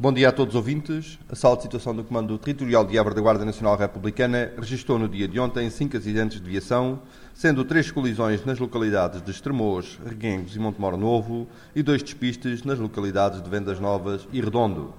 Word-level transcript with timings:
Bom 0.00 0.14
dia 0.14 0.30
a 0.30 0.32
todos 0.32 0.54
os 0.54 0.56
ouvintes. 0.56 1.18
A 1.28 1.36
sala 1.36 1.58
de 1.58 1.64
situação 1.64 1.94
do 1.94 2.02
Comando 2.02 2.38
Territorial 2.38 2.86
de 2.86 2.96
Évora 2.96 3.14
da 3.14 3.20
Guarda 3.20 3.44
Nacional 3.44 3.76
Republicana 3.76 4.50
registrou 4.56 4.98
no 4.98 5.06
dia 5.06 5.28
de 5.28 5.38
ontem 5.38 5.68
cinco 5.68 5.94
acidentes 5.94 6.40
de 6.40 6.48
viação, 6.48 7.02
sendo 7.34 7.66
três 7.66 7.90
colisões 7.90 8.42
nas 8.46 8.58
localidades 8.58 9.20
de 9.20 9.30
Estremoz, 9.30 10.00
Reguengos 10.02 10.56
e 10.56 10.58
Montemor 10.58 10.96
Novo 10.96 11.46
e 11.76 11.82
dois 11.82 12.02
despistes 12.02 12.64
nas 12.64 12.78
localidades 12.78 13.42
de 13.42 13.50
Vendas 13.50 13.78
Novas 13.78 14.26
e 14.32 14.40
Redondo, 14.40 14.94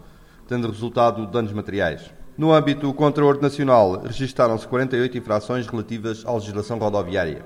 tendo 0.47 0.69
resultado 0.69 1.25
danos 1.25 1.51
materiais. 1.51 2.13
No 2.37 2.53
âmbito 2.53 2.93
contra 2.93 3.23
a 3.23 3.27
ordem 3.27 3.41
nacional, 3.41 4.03
registaram-se 4.03 4.67
48 4.67 5.17
infrações 5.17 5.65
relativas 5.65 6.23
à 6.27 6.31
legislação 6.31 6.77
rodoviária. 6.77 7.43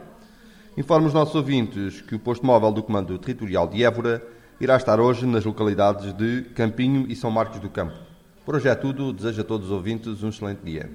Informo 0.75 1.07
os 1.07 1.13
nossos 1.13 1.35
ouvintes 1.35 2.01
que 2.01 2.15
o 2.15 2.19
posto 2.19 2.45
móvel 2.45 2.73
do 2.73 2.83
Comando 2.83 3.17
Territorial 3.17 3.65
de 3.65 3.81
Évora 3.81 4.21
irá 4.59 4.77
estar 4.77 4.99
hoje 4.99 5.25
nas 5.25 5.43
localidades 5.43 6.13
de 6.13 6.43
Campinho 6.55 7.05
e 7.09 7.15
São 7.15 7.29
Marcos 7.29 7.59
do 7.59 7.69
Campo. 7.69 7.95
Por 8.45 8.55
hoje 8.55 8.69
é 8.69 8.75
tudo, 8.75 9.11
desejo 9.11 9.41
a 9.41 9.43
todos 9.43 9.67
os 9.67 9.71
ouvintes 9.71 10.23
um 10.23 10.29
excelente 10.29 10.61
dia. 10.63 10.89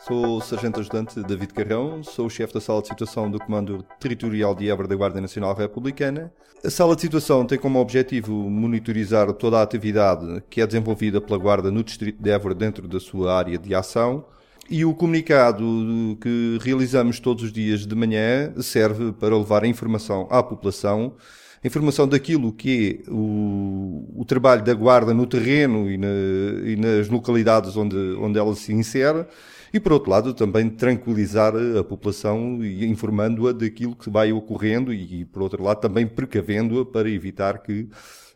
Sou 0.00 0.36
o 0.36 0.40
Sargento 0.42 0.80
Ajudante 0.80 1.22
David 1.22 1.54
Carrão, 1.54 2.02
sou 2.02 2.26
o 2.26 2.30
chefe 2.30 2.52
da 2.52 2.60
Sala 2.60 2.82
de 2.82 2.88
Situação 2.88 3.30
do 3.30 3.38
Comando 3.38 3.82
Territorial 3.98 4.54
de 4.54 4.68
Évora 4.68 4.86
da 4.86 4.94
Guarda 4.94 5.18
Nacional 5.18 5.54
Republicana. 5.54 6.30
A 6.62 6.68
Sala 6.68 6.94
de 6.94 7.00
Situação 7.00 7.46
tem 7.46 7.58
como 7.58 7.78
objetivo 7.78 8.34
monitorizar 8.50 9.32
toda 9.32 9.58
a 9.58 9.62
atividade 9.62 10.42
que 10.50 10.60
é 10.60 10.66
desenvolvida 10.66 11.22
pela 11.22 11.38
Guarda 11.38 11.70
no 11.70 11.82
Distrito 11.82 12.22
de 12.22 12.30
Évora 12.30 12.54
dentro 12.54 12.86
da 12.86 13.00
sua 13.00 13.34
área 13.34 13.56
de 13.56 13.74
ação 13.74 14.26
e 14.68 14.84
o 14.84 14.94
comunicado 14.94 16.16
que 16.20 16.58
realizamos 16.62 17.20
todos 17.20 17.44
os 17.44 17.52
dias 17.52 17.86
de 17.86 17.94
manhã 17.94 18.52
serve 18.60 19.12
para 19.12 19.36
levar 19.36 19.64
a 19.64 19.66
informação 19.66 20.26
à 20.30 20.42
população, 20.42 21.14
informação 21.62 22.08
daquilo 22.08 22.52
que 22.52 23.02
é 23.06 23.10
o, 23.10 24.20
o 24.20 24.24
trabalho 24.24 24.64
da 24.64 24.74
guarda 24.74 25.12
no 25.12 25.26
terreno 25.26 25.90
e, 25.90 25.96
na, 25.96 26.06
e, 26.64 26.76
nas 26.76 27.08
localidades 27.08 27.76
onde, 27.76 27.96
onde 28.18 28.38
ela 28.38 28.54
se 28.54 28.72
insere, 28.72 29.26
e 29.72 29.80
por 29.80 29.92
outro 29.92 30.10
lado 30.10 30.32
também 30.32 30.70
tranquilizar 30.70 31.52
a 31.78 31.84
população 31.84 32.64
e 32.64 32.86
informando-a 32.86 33.52
daquilo 33.52 33.96
que 33.96 34.08
vai 34.08 34.32
ocorrendo 34.32 34.92
e 34.92 35.24
por 35.24 35.42
outro 35.42 35.62
lado 35.62 35.80
também 35.80 36.06
precavendo-a 36.06 36.86
para 36.86 37.10
evitar 37.10 37.58
que 37.58 37.88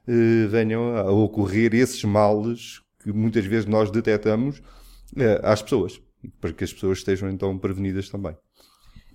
eh, 0.06 0.46
venham 0.48 0.96
a 0.96 1.10
ocorrer 1.12 1.74
esses 1.74 2.02
males 2.04 2.82
que 3.02 3.12
muitas 3.12 3.44
vezes 3.44 3.66
nós 3.66 3.90
detectamos 3.90 4.60
eh, 5.16 5.40
às 5.44 5.62
pessoas 5.62 6.00
para 6.40 6.52
que 6.52 6.64
as 6.64 6.72
pessoas 6.72 6.98
estejam 6.98 7.28
então 7.30 7.56
prevenidas 7.58 8.08
também. 8.08 8.36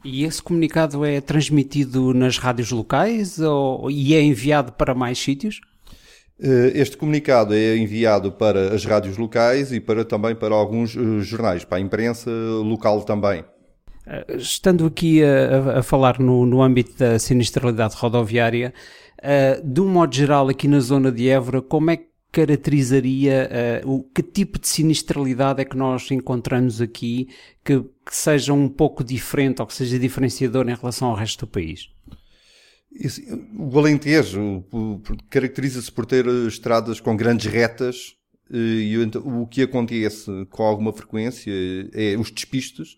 E 0.04 0.26
esse 0.26 0.42
comunicado 0.42 1.06
é 1.06 1.22
transmitido 1.22 2.14
nas 2.14 2.38
rádios 2.38 2.72
locais 2.72 3.40
ou, 3.40 3.90
e 3.90 4.14
é 4.14 4.22
enviado 4.22 4.73
para 4.73 4.94
mais 4.94 5.18
sítios? 5.18 5.62
Eh, 6.40 6.74
este 6.76 6.98
comunicado 6.98 7.54
é 7.54 7.78
enviado 7.78 8.31
para 8.31 8.74
as 8.74 8.84
rádios 8.84 9.18
locais 9.18 9.72
e 9.72 9.80
para, 9.80 10.04
também 10.04 10.36
para 10.36 10.54
alguns 10.54 10.96
eh, 10.96 11.20
jornais, 11.22 11.64
para 11.64 11.78
a 11.78 11.81
imprensa 11.81 12.30
local 12.30 13.02
também. 13.04 13.46
Eh, 14.06 14.36
estando 14.38 14.86
aqui 14.86 15.24
a, 15.24 15.80
a 15.80 15.84
falar 15.84 16.20
no, 16.20 16.46
no, 16.46 16.62
âmbito 16.62 16.98
da 16.98 17.18
sinistralidade 17.18 17.96
rodoviária, 17.96 18.74
de 19.64 19.80
um 19.80 19.88
modo 19.88 20.14
geral 20.14 20.50
aqui 20.50 20.68
na 20.68 20.81
zona 20.81 21.09
de 21.09 21.30
Évora, 21.30 21.62
como 21.62 21.92
é 21.92 21.96
que 21.96 22.08
caracterizaria 22.34 23.48
uh, 23.86 23.92
o 23.92 24.03
que 24.03 24.23
tipo 24.23 24.59
de 24.59 24.67
sinistralidade 24.67 25.62
é 25.62 25.66
que 25.66 25.78
nós 25.78 26.09
encontramos 26.09 26.81
aqui 26.81 27.30
que, 27.64 27.80
que, 27.80 28.16
seja 28.16 28.52
um 28.52 28.67
pouco 28.67 29.03
diferente 29.03 29.62
ou 29.62 29.67
que 29.67 29.73
seja 29.73 30.00
diferenciador 30.00 30.67
em 30.67 30.73
relação 30.73 31.09
ao 31.09 31.16
resto 31.16 31.45
do 31.45 31.52
país? 31.52 31.90
O 33.56 33.78
Alentejo 33.78 34.66
caracteriza-se 35.30 35.92
por 35.92 36.08
ter 36.08 36.25
estradas 36.48 37.00
com 37.00 37.16
grandes 37.16 37.52
retas 37.52 38.16
eh, 38.52 38.58
e 38.58 38.97
o 38.97 39.45
que 39.45 39.62
acontece 39.62 40.30
com 40.50 40.63
alguma 40.63 40.91
frequência 40.91 41.52
é 41.94 42.18
os 42.18 42.31
despistos 42.31 42.97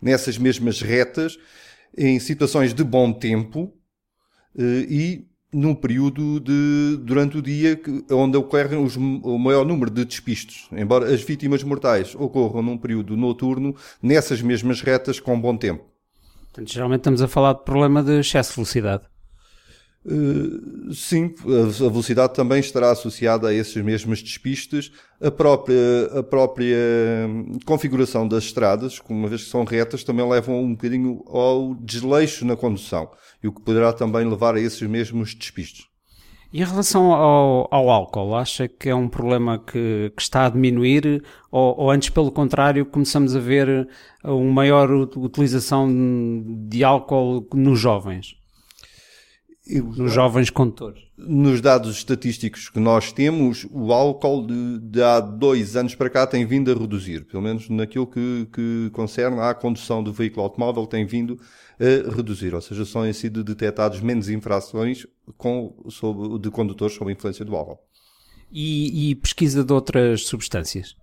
nessas 0.00 0.38
mesmas 0.38 0.80
retas 0.80 1.36
em 1.96 2.20
situações 2.20 2.72
de 2.72 2.84
bom 2.84 3.12
tempo 3.12 3.72
eh, 4.56 4.86
e 4.88 5.26
num 5.52 5.74
período 5.74 6.40
de, 6.40 6.98
durante 7.02 7.38
o 7.38 7.42
dia 7.42 7.80
onde 8.10 8.36
ocorrem 8.36 8.82
os, 8.82 8.96
o 8.96 9.38
maior 9.38 9.64
número 9.64 9.90
de 9.90 10.04
despistos, 10.04 10.68
embora 10.72 11.12
as 11.12 11.22
vítimas 11.22 11.62
mortais 11.62 12.14
ocorram 12.14 12.62
num 12.62 12.76
período 12.76 13.16
noturno, 13.16 13.74
nessas 14.02 14.42
mesmas 14.42 14.80
retas 14.80 15.20
com 15.20 15.40
bom 15.40 15.56
tempo. 15.56 15.84
Portanto, 16.44 16.72
geralmente 16.72 17.00
estamos 17.00 17.22
a 17.22 17.28
falar 17.28 17.54
de 17.54 17.64
problema 17.64 18.02
de 18.02 18.20
excesso 18.20 18.50
de 18.50 18.56
velocidade. 18.56 19.04
Uh, 20.08 20.94
sim, 20.94 21.34
a 21.42 21.88
velocidade 21.88 22.32
também 22.32 22.60
estará 22.60 22.92
associada 22.92 23.48
a 23.48 23.52
esses 23.52 23.74
mesmos 23.82 24.22
despistes, 24.22 24.92
a 25.20 25.32
própria, 25.32 26.06
a 26.16 26.22
própria 26.22 26.78
configuração 27.64 28.28
das 28.28 28.44
estradas, 28.44 29.00
uma 29.08 29.26
vez 29.26 29.42
que 29.42 29.50
são 29.50 29.64
retas, 29.64 30.04
também 30.04 30.28
levam 30.28 30.62
um 30.62 30.70
bocadinho 30.70 31.24
ao 31.26 31.74
desleixo 31.74 32.44
na 32.44 32.54
condução, 32.54 33.10
e 33.42 33.48
o 33.48 33.52
que 33.52 33.60
poderá 33.60 33.92
também 33.92 34.24
levar 34.24 34.54
a 34.54 34.60
esses 34.60 34.82
mesmos 34.82 35.34
despistes. 35.34 35.86
E 36.52 36.60
em 36.62 36.64
relação 36.64 37.12
ao, 37.12 37.66
ao 37.72 37.90
álcool, 37.90 38.36
acha 38.36 38.68
que 38.68 38.88
é 38.88 38.94
um 38.94 39.08
problema 39.08 39.58
que, 39.58 40.12
que 40.16 40.22
está 40.22 40.46
a 40.46 40.48
diminuir 40.48 41.24
ou, 41.50 41.80
ou, 41.80 41.90
antes, 41.90 42.10
pelo 42.10 42.30
contrário, 42.30 42.86
começamos 42.86 43.34
a 43.34 43.40
ver 43.40 43.88
uma 44.22 44.52
maior 44.52 44.88
utilização 44.88 45.88
de 46.68 46.84
álcool 46.84 47.44
nos 47.52 47.80
jovens? 47.80 48.36
Nos 49.66 50.12
jovens 50.12 50.50
condutores? 50.50 51.02
Nos 51.16 51.60
dados 51.60 51.96
estatísticos 51.96 52.68
que 52.68 52.78
nós 52.78 53.12
temos, 53.12 53.66
o 53.70 53.92
álcool 53.92 54.46
de, 54.46 54.78
de, 54.78 55.02
há 55.02 55.18
dois 55.18 55.76
anos 55.76 55.94
para 55.94 56.08
cá 56.08 56.26
tem 56.26 56.46
vindo 56.46 56.70
a 56.70 56.74
reduzir, 56.74 57.24
pelo 57.24 57.42
menos 57.42 57.68
naquilo 57.68 58.06
que, 58.06 58.48
que 58.52 58.90
concerne 58.92 59.40
à 59.40 59.52
condução 59.54 60.02
do 60.02 60.12
veículo 60.12 60.42
automóvel 60.42 60.86
tem 60.86 61.04
vindo 61.04 61.38
a 61.80 62.14
reduzir, 62.14 62.54
ou 62.54 62.60
seja, 62.60 62.84
são 62.84 63.10
sido 63.12 63.42
detectados 63.42 64.00
menos 64.00 64.28
infrações 64.28 65.06
com, 65.36 65.74
sobre, 65.88 66.38
de 66.38 66.50
condutores 66.50 66.94
sob 66.94 67.10
a 67.10 67.14
influência 67.14 67.44
do 67.44 67.56
álcool. 67.56 67.80
E, 68.52 69.10
e 69.10 69.14
pesquisa 69.16 69.64
de 69.64 69.72
outras 69.72 70.26
substâncias? 70.26 70.94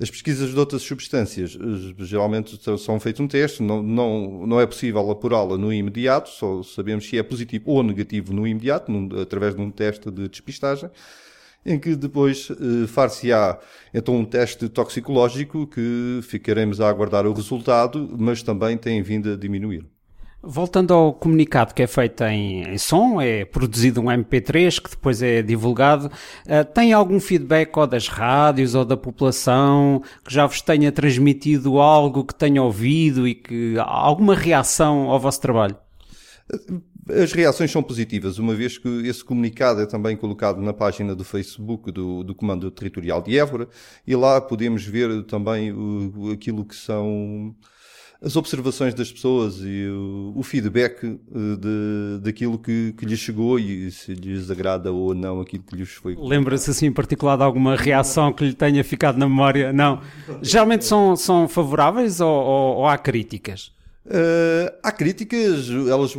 As 0.00 0.10
pesquisas 0.10 0.50
de 0.50 0.58
outras 0.58 0.82
substâncias 0.82 1.56
eh, 1.56 2.04
geralmente 2.04 2.58
são 2.78 2.98
feitos 2.98 3.20
um 3.20 3.28
teste, 3.28 3.62
não, 3.62 3.80
não, 3.80 4.46
não 4.46 4.60
é 4.60 4.66
possível 4.66 5.08
apurá-la 5.10 5.56
no 5.56 5.72
imediato, 5.72 6.30
só 6.30 6.62
sabemos 6.64 7.08
se 7.08 7.16
é 7.16 7.22
positivo 7.22 7.70
ou 7.70 7.82
negativo 7.82 8.32
no 8.32 8.46
imediato, 8.46 8.90
num, 8.90 9.20
através 9.20 9.54
de 9.54 9.60
um 9.60 9.70
teste 9.70 10.10
de 10.10 10.28
despistagem, 10.28 10.90
em 11.64 11.78
que 11.78 11.94
depois 11.94 12.48
eh, 12.50 12.86
far-se-á 12.88 13.60
então 13.92 14.16
um 14.16 14.24
teste 14.24 14.68
toxicológico 14.68 15.66
que 15.68 16.20
ficaremos 16.24 16.80
a 16.80 16.88
aguardar 16.88 17.24
o 17.26 17.32
resultado, 17.32 18.16
mas 18.18 18.42
também 18.42 18.76
tem 18.76 19.00
vindo 19.00 19.32
a 19.32 19.36
diminuir. 19.36 19.93
Voltando 20.46 20.92
ao 20.92 21.12
comunicado 21.12 21.74
que 21.74 21.82
é 21.82 21.86
feito 21.86 22.22
em, 22.24 22.62
em, 22.62 22.78
som, 22.78 23.20
é 23.20 23.44
produzido 23.44 24.00
um 24.00 24.04
MP3 24.04 24.80
que 24.80 24.90
depois 24.90 25.22
é 25.22 25.42
divulgado, 25.42 26.06
uh, 26.06 26.64
tem 26.72 26.92
algum 26.92 27.18
feedback 27.18 27.76
ou 27.76 27.86
das 27.86 28.08
rádios 28.08 28.74
ou 28.74 28.84
da 28.84 28.96
população 28.96 30.02
que 30.24 30.32
já 30.32 30.46
vos 30.46 30.60
tenha 30.60 30.92
transmitido 30.92 31.78
algo 31.78 32.24
que 32.24 32.34
tenha 32.34 32.62
ouvido 32.62 33.26
e 33.26 33.34
que 33.34 33.74
alguma 33.78 34.34
reação 34.34 35.10
ao 35.10 35.18
vosso 35.18 35.40
trabalho? 35.40 35.76
As 37.08 37.32
reações 37.32 37.70
são 37.70 37.82
positivas, 37.82 38.38
uma 38.38 38.54
vez 38.54 38.78
que 38.78 38.88
esse 39.06 39.22
comunicado 39.22 39.80
é 39.82 39.86
também 39.86 40.16
colocado 40.16 40.60
na 40.62 40.72
página 40.72 41.14
do 41.14 41.24
Facebook 41.24 41.92
do, 41.92 42.24
do 42.24 42.34
Comando 42.34 42.70
Territorial 42.70 43.20
de 43.20 43.38
Évora 43.38 43.68
e 44.06 44.16
lá 44.16 44.40
podemos 44.40 44.84
ver 44.84 45.24
também 45.24 45.70
o, 45.72 46.30
aquilo 46.32 46.64
que 46.64 46.74
são 46.74 47.54
as 48.24 48.36
observações 48.36 48.94
das 48.94 49.12
pessoas 49.12 49.58
e 49.60 49.86
o, 49.86 50.32
o 50.34 50.42
feedback 50.42 51.04
eh, 51.04 51.18
de, 51.34 52.20
daquilo 52.22 52.58
que, 52.58 52.94
que 52.96 53.04
lhes 53.04 53.18
chegou 53.18 53.58
e 53.58 53.90
se 53.90 54.14
lhes 54.14 54.50
agrada 54.50 54.90
ou 54.90 55.14
não 55.14 55.40
aquilo 55.40 55.62
que 55.62 55.76
lhes 55.76 55.90
foi. 55.90 56.16
Lembra-se 56.18 56.70
assim 56.70 56.86
em 56.86 56.92
particular 56.92 57.36
de 57.36 57.42
alguma 57.42 57.76
reação 57.76 58.32
que 58.32 58.44
lhe 58.46 58.54
tenha 58.54 58.82
ficado 58.82 59.18
na 59.18 59.28
memória? 59.28 59.72
Não. 59.72 60.00
Geralmente 60.40 60.86
são, 60.86 61.14
são 61.14 61.46
favoráveis 61.46 62.20
ou, 62.20 62.28
ou, 62.28 62.76
ou 62.78 62.86
há 62.86 62.96
críticas? 62.96 63.72
Uh, 64.06 64.72
há 64.82 64.92
críticas, 64.92 65.68
elas, 65.70 66.14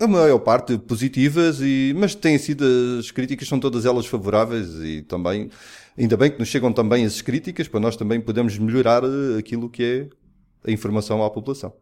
a 0.00 0.06
maior 0.06 0.38
parte 0.38 0.78
positivas, 0.78 1.60
e, 1.60 1.94
mas 1.94 2.14
têm 2.14 2.38
sido, 2.38 2.64
as 2.98 3.10
críticas 3.10 3.46
são 3.46 3.60
todas 3.60 3.84
elas 3.84 4.06
favoráveis 4.06 4.74
e 4.76 5.02
também, 5.02 5.50
ainda 5.98 6.16
bem 6.16 6.30
que 6.30 6.38
nos 6.38 6.48
chegam 6.48 6.72
também 6.72 7.04
as 7.04 7.20
críticas 7.20 7.68
para 7.68 7.78
nós 7.78 7.94
também 7.94 8.20
podermos 8.22 8.58
melhorar 8.58 9.02
aquilo 9.38 9.68
que 9.68 9.82
é 9.82 10.19
a 10.66 10.70
informação 10.70 11.24
à 11.24 11.30
população. 11.30 11.72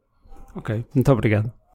Ok, 0.54 0.84
muito 0.94 1.12
obrigado. 1.12 1.58